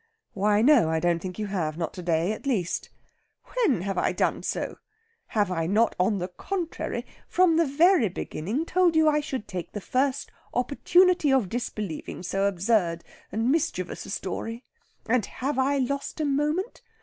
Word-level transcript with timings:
"Why 0.33 0.63
no. 0.63 0.89
I 0.89 0.99
don't 0.99 1.19
think 1.19 1.37
you 1.37 1.45
have. 1.45 1.77
Not 1.77 1.93
to 1.93 2.01
day, 2.01 2.31
at 2.31 2.47
least." 2.47 2.89
"When 3.59 3.81
have 3.83 3.99
I 3.99 4.13
done 4.13 4.41
so? 4.41 4.77
Have 5.27 5.51
I 5.51 5.67
not, 5.67 5.95
on 5.99 6.17
the 6.17 6.27
contrary, 6.29 7.05
from 7.27 7.55
the 7.55 7.67
very 7.67 8.09
beginning 8.09 8.65
told 8.65 8.95
you 8.95 9.07
I 9.07 9.19
should 9.19 9.47
take 9.47 9.73
the 9.73 9.79
first 9.79 10.31
opportunity 10.55 11.31
of 11.31 11.49
disbelieving 11.49 12.23
so 12.23 12.45
absurd 12.47 13.03
and 13.31 13.51
mischievous 13.51 14.07
a 14.07 14.09
story? 14.09 14.63
And 15.05 15.23
have 15.27 15.59
I 15.59 15.77
lost 15.77 16.19
a 16.19 16.25
moment? 16.25 16.81